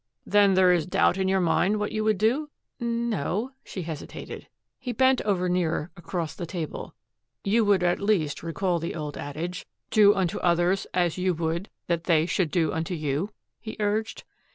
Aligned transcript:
"Then 0.25 0.55
there 0.55 0.73
is 0.73 0.87
doubt 0.87 1.19
in 1.19 1.27
your 1.27 1.39
mind 1.41 1.77
what 1.79 1.91
you 1.91 2.03
would 2.03 2.17
do?" 2.17 2.49
"N 2.79 3.07
no," 3.07 3.51
she 3.63 3.83
hesitated. 3.83 4.47
He 4.79 4.93
bent 4.93 5.21
over 5.21 5.47
nearer 5.47 5.91
across 5.95 6.33
the 6.33 6.47
table. 6.47 6.95
"You 7.43 7.63
would 7.65 7.83
at 7.83 7.99
least 8.01 8.41
recall 8.41 8.79
the 8.79 8.95
old 8.95 9.15
adage, 9.15 9.63
'Do 9.91 10.15
unto 10.15 10.39
others 10.39 10.87
as 10.91 11.19
you 11.19 11.35
would 11.35 11.69
that 11.85 12.05
they 12.05 12.25
should 12.25 12.49
do 12.49 12.73
unto 12.73 12.95
you'?" 12.95 13.29
he 13.59 13.77
urged. 13.79 14.23